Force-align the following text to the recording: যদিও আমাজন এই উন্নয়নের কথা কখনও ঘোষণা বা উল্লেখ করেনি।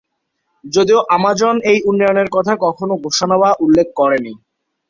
যদিও 0.63 0.99
আমাজন 1.15 1.55
এই 1.71 1.79
উন্নয়নের 1.89 2.29
কথা 2.31 2.53
কখনও 2.65 2.95
ঘোষণা 3.05 3.35
বা 3.37 3.49
উল্লেখ 3.63 3.87
করেনি। 3.95 4.33